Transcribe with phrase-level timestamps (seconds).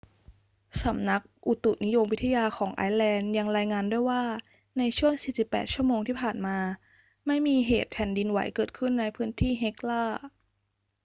[0.83, 4.23] สำนักอุตุนิยมวิทยาของไอซ์แลนด์ยังรายงานด้วยว่า
[4.77, 6.57] ในช่วง 48 ชั่วโมงที่ผ่านมา
[7.27, 10.03] ไม่มีเหตุแผ่นดินไหวเกิดขึ้นในพื้นที่เฮกลา